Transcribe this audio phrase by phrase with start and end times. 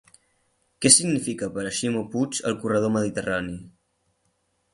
[0.85, 3.55] Què significa per a Ximo Puig el corredor mediterrani?